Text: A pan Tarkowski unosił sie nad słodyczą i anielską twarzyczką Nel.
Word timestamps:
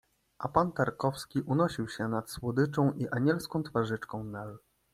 A 0.37 0.47
pan 0.49 0.71
Tarkowski 0.71 1.41
unosił 1.41 1.87
sie 1.89 2.07
nad 2.07 2.29
słodyczą 2.31 2.91
i 2.91 3.07
anielską 3.09 3.63
twarzyczką 3.63 4.23
Nel. 4.23 4.57